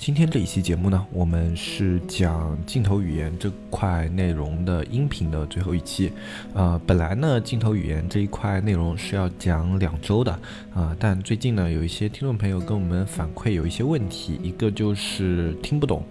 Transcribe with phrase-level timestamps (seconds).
[0.00, 6.10] 今天这一期节目呢，我们是讲镜头语言这块内容的音频的最后一期。
[6.54, 10.32] 呃，本来呢，镜头语言这一块内容是要讲两周的，
[10.72, 16.02] 啊，但最近呢，有一些听众朋友跟我们反馈有一些问题，一个就是听不懂，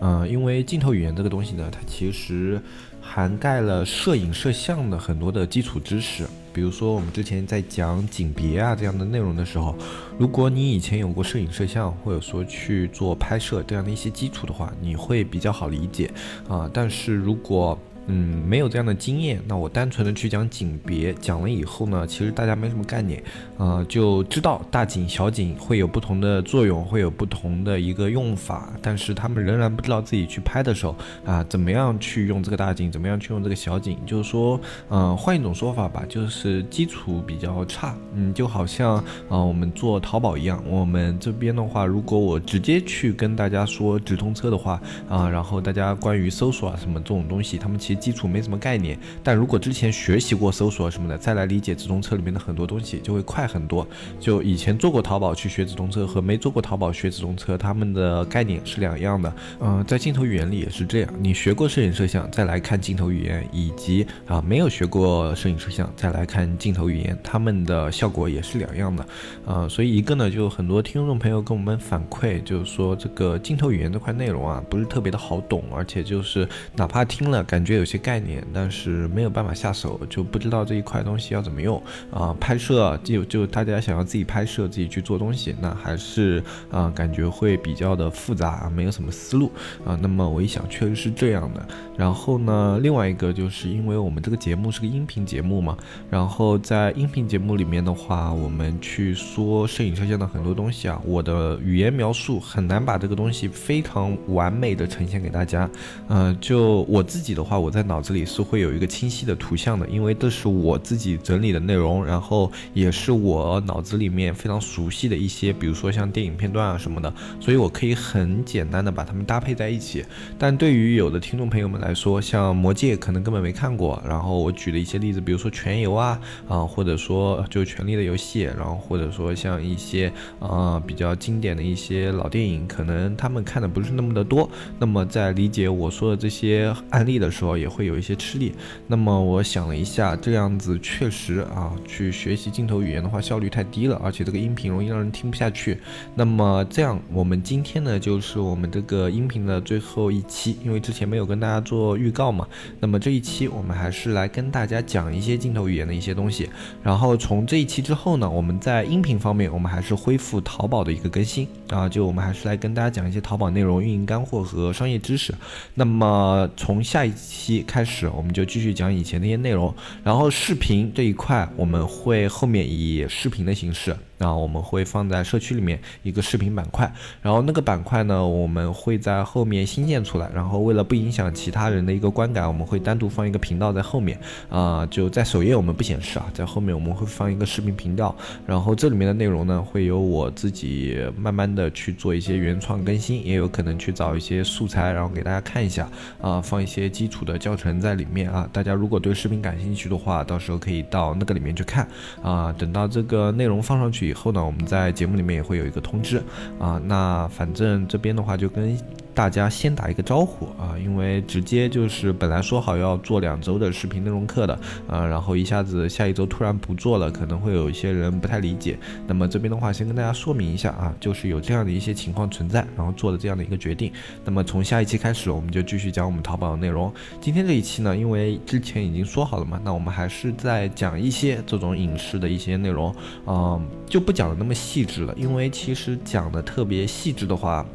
[0.00, 2.60] 呃，因为镜头语言这个东西呢，它其实
[3.00, 6.26] 涵盖了摄影摄像的很多的基础知识。
[6.52, 9.74] 比如说，我们之前在讲景别啊这样的内容的时候，
[10.18, 16.10] 如果你以前有过摄影摄像，或者说去做拍摄这样的一些基础的话，你会比较好理解
[16.48, 16.70] 啊。
[16.72, 23.22] 但是如果嗯，没有这样的经验，那我单纯的去讲景别，讲了以后呢，其实大家没什么概念，
[23.56, 38.96] 呃，就知道大景、小景会有不同的作用，会有不同的一个用法，但是他们仍然不知道自己去拍的时候啊，怎么样去用这个大景，怎么样去用这个小景，就是说，嗯，换一种说法吧，就是基础比较差，嗯，就好像
[39.28, 47.99] 啊，我们做淘宝一样，我们这边的话，如果我直接去跟大家说直通车的话啊，然后大家关于搜索啊什么这种东西，他们其实。
[48.00, 53.86] 基础没什么概念，但如果之前学习过搜索什么的，再来理解直通车里面的很多东西，就会快很多。
[54.18, 59.32] 就以前做过淘宝去学直通车和没做过淘宝学直通车，他们的概念是两样的。
[59.60, 69.06] 嗯，在镜头语言里也是这样，你学过摄影摄像，再来看镜头语言，以及啊没有学过摄影摄像，再来看镜头语言，他们的效果也是两样的。
[69.46, 81.82] 啊，所以一个呢，就很多听众朋友跟我们反馈，就是说这个镜头语言这块内容啊，不是特别的好懂，而且就是哪怕听了，感觉有些概念，但是没有办法下手，就不知道这一块东西要怎么用
[82.12, 82.36] 啊。
[82.38, 89.50] 拍摄就就大家想要自己拍摄，自己去做东西，那还是啊，感觉会比较的复杂，没有什么思路
[89.84, 89.98] 啊。
[90.00, 91.66] 那么我一想，确实是这样的。
[91.96, 95.76] 然后呢，另外一个就是因为我们这个节目是个音频节目嘛，
[96.10, 105.68] 然后在音频节目里面的话，我们去说摄影摄像的很多东西啊，我的语言描述很难把这个东西非常完美的呈现给大家。
[106.08, 107.80] 嗯，就我自己的话，我在。
[107.90, 120.04] 脑子里是会有一个清晰的图像的，因为这是我自己整理的内容，然后也是我脑子里面非常熟悉的一些，比如说像电影片段啊什么的，所以我可以很简单的把它们搭配在一起。
[120.38, 134.48] 但对于有的听众朋友们来说，像《魔戒》可能根本没看过，然后我举了一些例子，比如说《全游》啊啊，或者说就《权力的游戏》，然后或者说像一些啊比较经典的一些老电影，可能他们看的不是那么的多。
[134.78, 138.52] 那么在理解我说的这些案例的时候，也会有一些吃力，
[138.86, 145.78] 那么我想了一下，这样子确实啊，去学习镜头语言的话效率太低了，而且这个音频容易让人听不下去。
[146.14, 152.48] 那么这样，我们今天呢就是我们这个音频的最后一期，因为之前没有跟大家做预告嘛。
[152.80, 156.48] 那么这一期我们还是来跟大家讲一些镜头语言的一些东西。
[156.82, 165.34] 然后从这一期之后呢，我们在音频方面，我们还是恢复淘宝的一个更新啊，就我们还是来跟大家讲一些淘宝内容、运营干货和商业知识。
[165.74, 167.60] 那么从下一期。
[167.66, 173.96] 开始，我们就继续讲以前那些内容，然后视频这一块，我们会后面以视频的形式。
[174.22, 176.92] 那我们会放在社区里面一个视频板块，
[177.22, 184.20] 然后那个板块呢，我们会在后面新建出来，然后为了不影响其他人的一个观感，我们会单独放一个频道在后面，
[184.50, 188.14] 啊，就在首页我们不显示啊，在后面我们会放一个视频频道，
[188.46, 195.86] 然后这里面的内容呢，会由我自己慢慢的的去做一些原创更新，也有可能去找一些素材，然后给大家看一下，
[196.20, 201.86] 啊，放一些基础的教程在里面啊，大家如果对视频感兴趣的话，到时候可以到那个里面去看，
[202.22, 204.08] 啊，等到这个内容放上去。
[204.08, 206.22] 以后呢，我们在节目里面也会有一个通知
[206.58, 206.80] 啊。
[206.86, 208.76] 那反正这边的话就跟。
[209.20, 214.58] 大家先打一个招呼啊，因为直接就是本来说好要做两周的视频内容课的
[214.88, 218.78] 啊，然后一下子下一周突然不做了，可能会有一些人不太理解。
[219.06, 223.92] 那么这边的话，先跟大家说明一下啊，就是有这样的一些情况存在，然后做的这样的一个决定。
[224.24, 226.90] 那么从下一期开始，我们就继续讲我们淘宝的内容。
[227.20, 232.94] 今天这一期呢，因为之前已经说好了嘛，那我们还是在讲一些这种影视的一些内容，
[233.26, 237.66] 嗯，就不讲的那么细致了，因为其实讲的特别细致的话。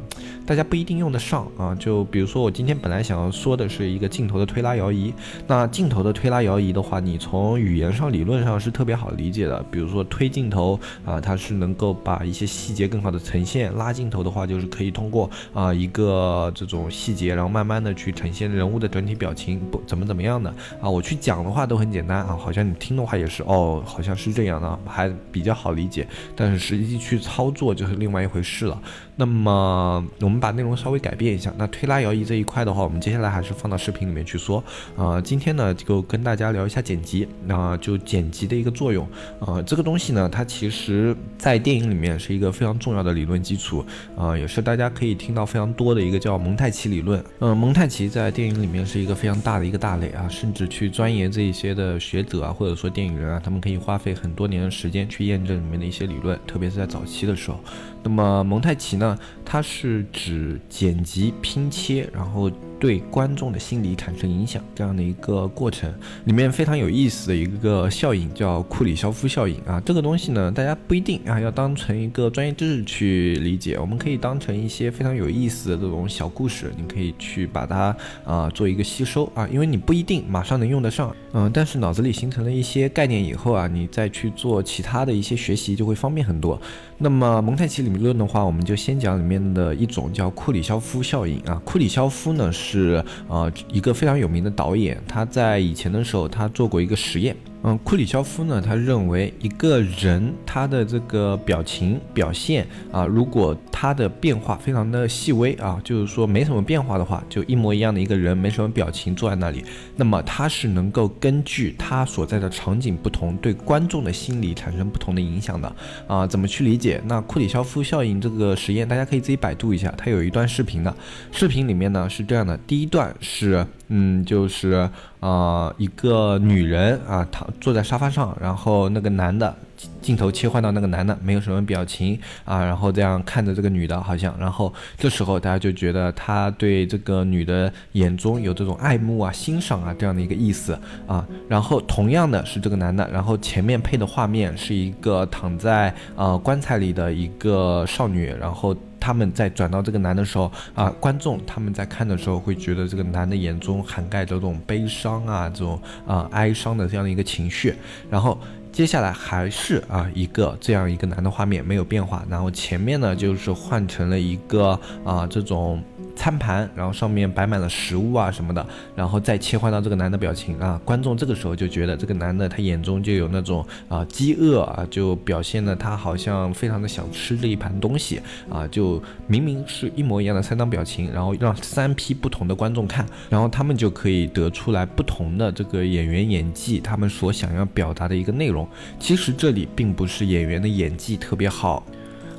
[0.46, 1.74] 大家不一定用得上啊。
[1.74, 5.12] 就比如说我今天本来想要说的是一个镜头的推拉摇移，
[5.46, 9.64] 那镜头的推拉摇移的话，你从语言上理论上是特别好理解的。
[9.70, 20.48] 比如说推镜头啊，它是能够把一些细节更好的呈现；拉镜头的话，就是可以通过啊一个这种细节，然后慢慢的去呈现人物的整体表情不怎么怎么样的
[20.80, 20.88] 啊。
[20.88, 26.06] 我去讲的话都很简单啊，好像你听的话也是哦，好像是这样的，还比较好理解。
[26.34, 28.80] 但是实际去操作就是另外一回事了。
[29.16, 34.62] 那么我们把内容稍微改变一下，那推拉摇移这一块的话，我们接下来还是放到视频里面去说。
[34.96, 39.06] 啊，今天呢就跟大家聊一下剪辑，那就剪辑的一个作用。
[39.40, 43.84] 啊，这个东西呢，它其实在电影里面是一个非常重要的理论基础。
[44.16, 47.22] 啊，也是大家可以听到非常多的一个叫蒙太奇理论。
[47.40, 57.58] 嗯，蒙太奇在电影里面是一个非常大的一个大类啊，甚至去钻研这一些的学者啊，或者说电影人啊，他们可以花费很多年的时间去验证里面的一些理论，特别是在早期的时候。
[58.02, 62.50] 那么蒙太奇呢，它是指剪辑拼切，然后。
[62.78, 65.92] 对观众的心理产生影响这样的一个过程，
[66.24, 69.80] 里面非常有意思的一个效应叫库里肖夫效应啊。
[69.84, 86.60] 这个东西呢，大家不一定啊要当成一个专业知识去理解，我们可以当成一些非常有意思的这种小故事，你可以去把它啊做一个吸收啊，因为你不一定马上能用得上，嗯，但是脑子里形成了一些概念以后啊，你再去做其他的一些学习就会方便很多。
[86.98, 91.60] 那么蒙太奇理论的话，我们就先讲里面的一种叫库里肖夫效应啊。
[91.62, 97.36] 库里肖夫呢是是呃一个非常有名的导演，他在以前的时候他做过一个实验。
[97.62, 109.62] 嗯，库里肖夫呢，他认为一个人他的这个表情表现啊，如果他的变化非常的细微啊，就是说没什么变化的话，就一模一样的一个人，没什么表情坐在那里，
[109.96, 115.70] 那么他是能够根据他所在的场景不同，对观众的心理产生不同的影响的
[116.06, 116.26] 啊。
[116.26, 117.02] 怎么去理解？
[117.04, 120.96] 那库里肖夫效应这个实验，大家可以自己百度一下，它有一段视频的，
[121.30, 123.66] 视频里面呢是这样的，第一段是。
[123.88, 124.90] 嗯，就是
[125.20, 129.56] 啊，一个女人啊，躺坐在沙发上，然后那个男的，
[130.00, 148.76] 镜头切换到那个男的，没有什么表情啊，然后这样看着这个女的，好像，然后这时候大家就觉得他对这个女的眼中有这种爱慕啊、欣赏啊这样的一个意思啊，然后同样的是这个男的，然后前面配的画面是一个躺在呃棺材里的一个少女，然后。
[149.06, 157.72] 他们在转到这个男的时候啊，观众他们在看的时候会觉得这个男的眼中涵盖着这种悲伤啊，这种啊哀伤的这样的一个情绪。
[158.10, 158.36] 然后
[158.72, 165.80] 接下来还是啊一个这样一个男的画面没有变化，然后前面呢就是换成了一个啊这种。
[166.16, 168.66] 餐盘，然后上面摆满了食物啊什么的，
[168.96, 188.66] 然后再切换到这个男的表情啊，观众这个时候就觉得这个男的他眼中就有那种啊饥饿啊，就表现的他好像非常的想吃这一盘东西啊，就明明是一模一样的三张表情，然后让三批不同的观众看，然后他们就可以得出来不同的这个演员演技，他们所想要表达的一个内容。
[188.98, 191.84] 其实这里并不是演员的演技特别好。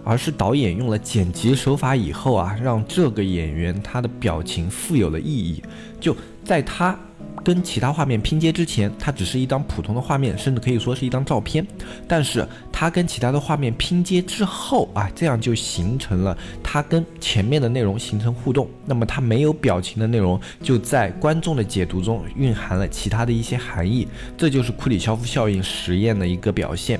[0.08, 5.62] 而是导演用了剪辑手法以后啊，让这个演员他的表情富有了意义。
[6.00, 6.16] 就
[6.46, 6.98] 在他
[7.44, 11.66] 跟其他画面拼接之前，它只是一张普通的画面，甚至可以说是一张照片。
[12.08, 18.70] 但是他跟其他的画面拼接之后啊，这样就形成了他跟前面的内容形成互动。
[18.86, 24.08] 那么他没有表情的内容，就在观众的解读中蕴含了其他的一些含义。
[24.38, 27.00] 这就是库里肖夫效应实验的一个表现。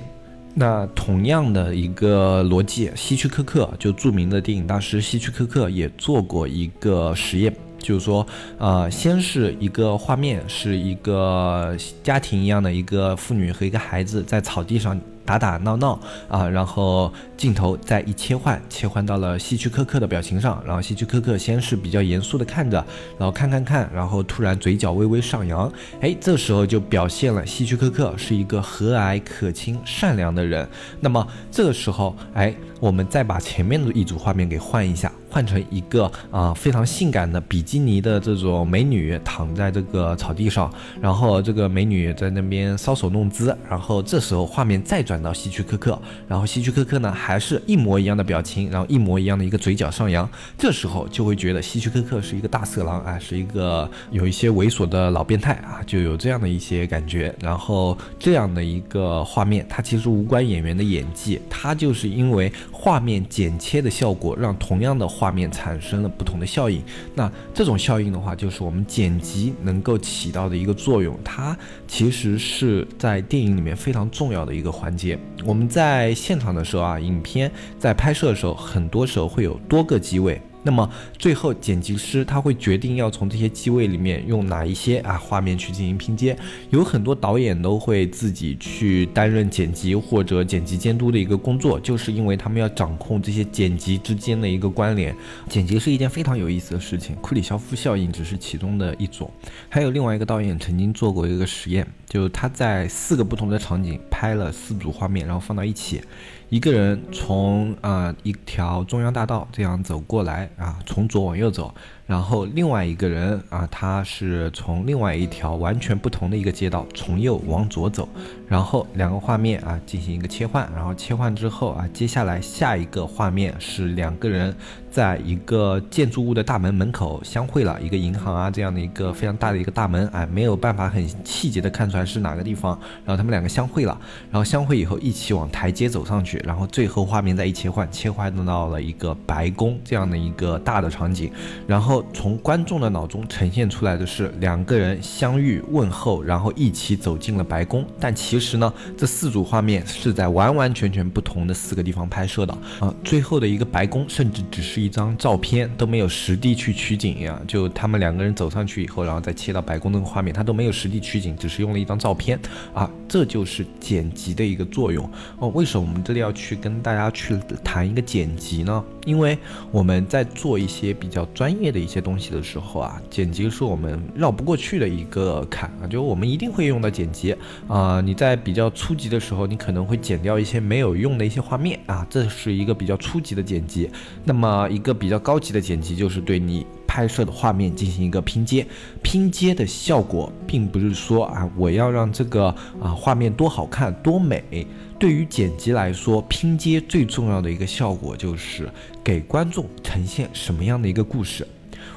[0.60, 8.26] 那同样的一个逻辑，希区柯克就著名的电影大师希区柯克也做过一个实验，就是说，
[8.58, 15.00] 呃，先是一个画面，是一个家庭一样的一个妇女和一个孩子在草地上。
[15.28, 22.78] 打打闹闹啊，然后镜头再一切换，切换到了希区柯克的表情上，然后希区柯克先是比较严肃的看着，
[23.20, 25.70] 然后看看看，然后突然嘴角微微上扬，
[26.00, 30.66] 哎，这时候就表现了希区柯克是一个和蔼可亲、善良的人。
[31.02, 35.12] 那么这个时候，哎，我们再把前面的一组画面给换一下。
[35.38, 40.68] 换成一个啊非常性感的比基尼的这种美女躺在这个草地上，
[41.00, 50.28] 然后这个美女在那边搔首弄姿，然后这时候画面再转到希区柯克，然后希区柯克呢还是一模一样的表情，然后一模一样的一个嘴角上扬，
[50.58, 57.32] 这时候就会觉得希区柯克是一个大色狼啊，是一个有一些猥琐的老变态啊，就有这样的一些感觉。
[57.40, 65.08] 然后这样的一个画面，它其实无关演员的演技，它就是因为画面剪切的效果，让同样的。
[65.18, 66.82] 画画面产生了不同的效应，
[67.14, 71.20] 那这种效应的话，就是我们剪辑能够起到的一个作用。
[71.22, 71.54] 它
[71.86, 75.20] 其实是在电影里面非常重要的一个环节。
[75.44, 80.42] 我们在现场的时候啊，影片在拍摄的时候，很多时候会有多个机位。
[80.68, 86.38] 那么最后剪辑师他会决定要从这些机位里面用哪一些啊画面去进行拼接。
[86.72, 95.16] 有很多导演都会自己去担任剪辑或者剪辑监督的一个工作，就是因为他们要掌控这些剪辑之间的一个关联。
[95.48, 99.32] 剪辑是一件非常有意思的事情，库里肖夫效应只是其中的一种。
[99.70, 106.02] 还有另外一个导演曾经做过一个实验，就是他在四个不同的场景拍了四组画面，然后放到一起。
[106.50, 111.72] 一个人从啊一条中央大道这样走过来啊，从左往右走，
[112.08, 118.08] 然后另外一个人啊，他是从另外一条完全不同的一个街道从右往左走，
[118.48, 124.56] 然后两个画面啊进行一个切换，然后切换之后啊，接下来下一个画面是两个人
[124.90, 134.00] 在一个建筑物的大门门口相会了，一个银行啊这样的一个非常大的一个大门，哎，没有办法很细节的看出来是哪个地方，然后他们两个相会了，
[134.32, 136.38] 然后相会以后一起往台阶走上去。
[136.46, 141.30] 然后最后画面再一切换，切换到了一个白宫这样的一个大的场景，
[141.68, 147.86] 然后从观众的脑中呈现出来的是两个人相遇问候，然后一起走进了白宫。
[148.00, 152.94] 但其实呢，这四组画面是在完完全全不同的四个地方拍摄的啊。
[153.04, 157.38] 最后的一个白宫甚至只是一张照片，都没有实地去取景呀。
[157.46, 162.40] 就他们两个人走上去以后，然后再切到白宫那个画面，他都没有实地取景，只是用了一张照片
[162.74, 162.90] 啊。
[163.10, 165.50] 这就是剪辑的一个作用哦。
[165.50, 166.32] 为什么我们这里要？
[166.38, 168.84] 去跟大家去谈一个剪辑呢？
[169.08, 169.38] 因为
[169.72, 177.34] 我们在做一些比较专业的一些东西的时候啊，剪辑是我们绕不过去的一个坎啊，就我们一定会用到剪辑
[177.70, 178.02] 啊。
[178.02, 183.90] 你在比较初级的时候，你可能会剪掉一些没有用的一些画面啊，这是一个比较初级的剪辑。
[184.26, 186.68] 那么一个比较高级的剪辑就是对你。
[186.88, 188.66] 拍摄的画面进行一个拼接，
[189.04, 192.48] 拼接的效果并不是说啊，我要让这个
[192.82, 194.66] 啊画面多好看多美。
[194.98, 198.68] 对于剪辑来说，拼接最重要的一个效果就是
[199.04, 201.48] 给观众呈现什么样的一个故事。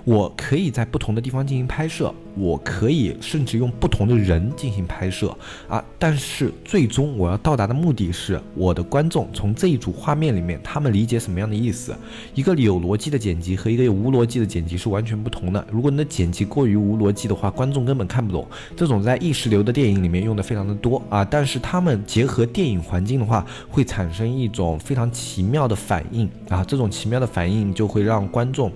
[0.04, 5.36] 我可以在不同的地方进行拍摄，我可以甚至用不同的人进行拍摄
[5.68, 11.94] 啊，但是最终我要到达的目的是，我的观众从这一组画面里面，他们理解什么样的意思？
[12.34, 15.64] 一个有逻辑的剪辑和一个无逻辑的剪辑是完全不同的。
[15.70, 18.46] 如果你的剪辑过于无逻辑的话，观众根本看不懂。
[18.76, 28.70] 这种在意识流的电影里面用的非常的多啊，但是他们结合电影环境的话，会产生一种非常奇妙的反应啊，这种奇妙的反应就会让观众。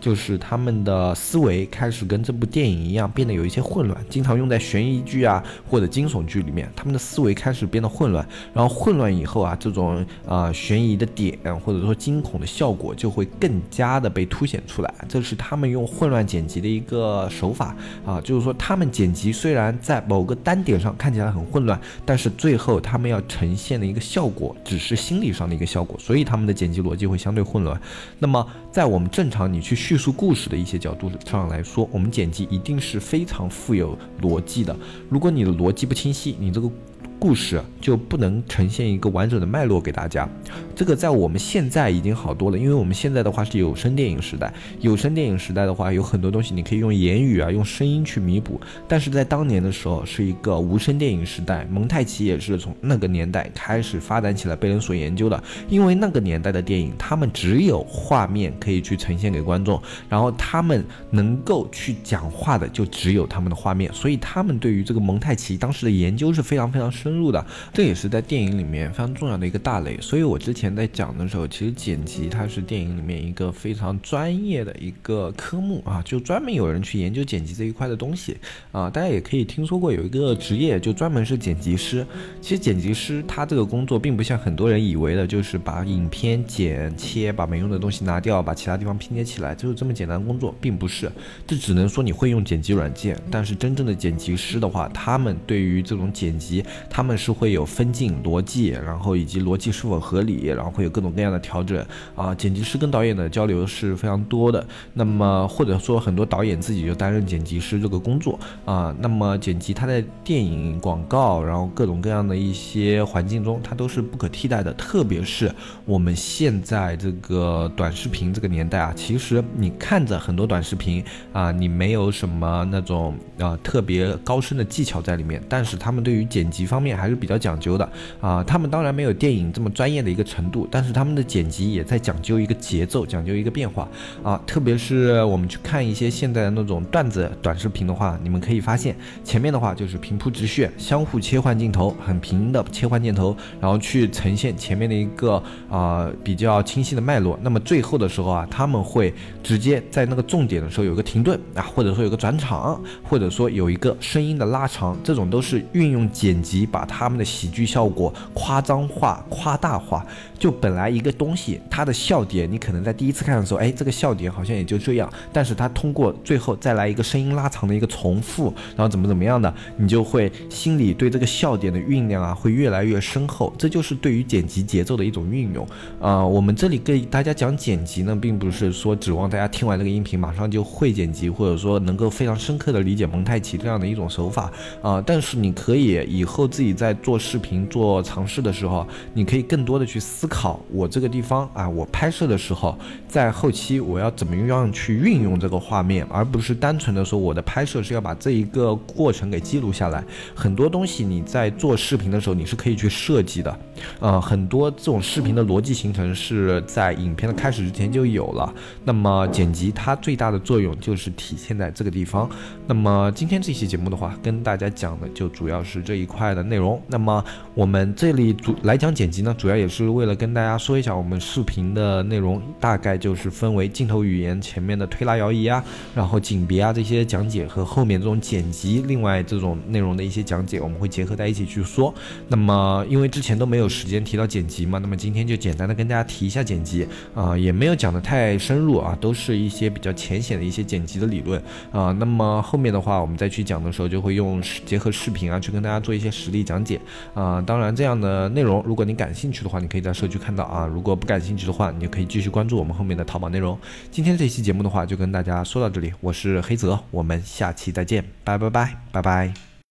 [0.00, 17.74] 就是他们的思维开始跟这部电影一样样变得有一些混乱，经常用在悬疑剧啊或者惊悚剧里面，他们的思维开始变得混乱，然后混乱以后啊，这种啊悬疑的点或者说惊恐的效果就会更加的被凸显出来，这是他们用混乱剪辑的一个手法
[18.04, 27.80] 啊，就是说他们剪辑虽然在某个单点上看起来很混乱，但是最后他们要呈现的一个效果只是心理上的一个效果，所以他们的剪辑逻辑会相对混乱。
[28.18, 28.46] 那么
[28.78, 29.74] 在我们正常你去。
[29.74, 34.76] 叙述故事的一些角度上来说，我们剪辑一定是非常富有逻辑的。
[35.08, 36.70] 如果你的逻辑不清晰，你这个。
[37.18, 40.28] 故事就不能呈现一个完整的脉络给大家，
[40.74, 67.07] 这个在我们现在已经好多了，因为我们现在的话是有声电影时代，有声电影时代的话有很多东西你可以用言语啊，用声音去弥补，但是在当年的时候是一个无声电影时代，蒙太奇也是从那个年代开始发展起来被人所研究的，因为那个年代的电影他们只有画面可以去呈现给观众，然后他们能够去讲话的就只有他们的画面，所以他们对于这个蒙太奇当时的研究是非常非常深。
[67.08, 69.98] 深入的，这也是在电影里面非常重要的一个大类。
[70.00, 78.36] 所以我之前在讲的时候，其实剪辑它是电影里面一个非常专业的一个科目啊，就专门有人去研究剪辑这一块的东西
[78.72, 78.90] 啊。
[78.90, 82.06] 大家也可以听说过有一个职业，就专门是剪辑师。
[82.42, 91.10] 其实剪辑师他这个工作并不像很多人以为的，就是把影片剪切，把没用的东西拿掉，把其他地方拼接起来，就是这么简单的工作，并不是。
[91.46, 96.62] 这只能说你会用剪辑软件，但是真正的剪辑师的话，他们对于这种剪辑。
[96.90, 101.86] 他他们是会有分镜逻辑，然后以及逻辑是否合理，然后会有各种各样的调整
[102.16, 102.34] 啊。
[102.34, 104.66] 剪辑师跟导演的交流是非常多的。
[104.94, 108.92] 那么或者说很多导演自己就担任剪辑师这个工作啊。
[108.98, 114.72] 那么剪辑它在电影、广告，然后各种各样的一些环境中，它都是不可替代的。
[114.72, 126.87] 特别是我们现在这个短视频这个年代啊，其实你看着很多短视频啊，你没有什么那种啊特别高深的技巧在里面，但是他们对于剪辑方面。
[126.88, 127.88] 面还是比较讲究的
[128.20, 128.42] 啊。
[128.44, 133.88] 他们当然没有电影这么专业的一个程度，但是他们的剪辑也在讲究一个节奏，讲究一个变化
[134.22, 134.40] 啊。
[134.46, 147.38] 特别是我们去看一些现在的那种段子短视频的话，你们可以发现前面的话就是平铺直叙，相互切换镜头，很平的切换镜头，然后去呈现前面的一个啊比较清晰的脉络。
[147.42, 160.06] 那么最后的时候啊，他们会直接在那个重点的时候有个停顿啊，或者说有个转场，或者说有一个声音的拉长，这种都是运用剪辑把把他们的喜剧效果夸张化、夸大化。
[160.38, 165.12] 就本来一个东西，它的笑点，你可能在第一次看的时候，哎，这个笑点好像也就这样。
[165.32, 173.52] 但是它通过最后再来一个声音拉长的一个重复，然后怎么怎么样的，你就会心里对这个笑点的酝酿啊，会越来越深厚。
[173.58, 175.66] 这就是对于剪辑节奏的一种运用。
[176.00, 184.52] 啊，我们这里给大家讲剪辑呢，并不是说指望大家听完这个音频马上就会剪辑，或者说能够非常深刻的理解蒙太奇这样的一种手法
[184.82, 185.02] 啊。
[185.04, 190.27] 但是你可以以后自己在做视频做尝试的时候，你可以更多的去思。
[190.28, 200.04] 考我这个地方啊，我拍摄的时候，在后期我要怎么样去运用这个画面，而不是单纯的说我的拍摄是要把这一个过程给记录下来。
[200.34, 203.58] 很多东西你在做视频的时候，你是可以去设计的。
[204.00, 208.52] 呃，很多这种视频的逻辑形成是在影片的开始之前就有了。
[208.84, 212.28] 那么剪辑它最大的作用就是体现在这个地方。
[212.66, 216.80] 那么今天这期节目的话，跟大家讲的就主要是这一块的内容。
[216.88, 225.62] 那么我们这里主来讲剪辑呢，主要也是为了跟大家说一下，我们视频的内容大概就是分为镜头语言前面的推拉摇移啊，
[225.94, 231.94] 然后景别啊这些讲解和后面这种剪辑，另外这种内容的一些讲解，我们会结合在一起去说。
[232.26, 236.84] 那么因为之前都没有时间提到剪辑嘛，那么今天就简单的跟大家提一下剪辑
[237.14, 241.92] 啊，也没有讲的太深入啊，都是一些比较浅显的一些剪辑的理论啊。
[241.92, 246.80] 那么后面的话，我们再去讲的时候，就会用结合视频啊，去跟大家做一些实例讲解
[247.14, 247.40] 啊。
[247.46, 253.58] 当然这样的内容，如果你感兴趣的话，你可以在社就看到啊，如果不感兴趣的话，你就可以继续关注我们后面的淘宝内容。
[253.90, 259.47] 今天这期节目的话，就跟大家说到这里，我是黑泽，我们下期再见，拜拜拜拜拜。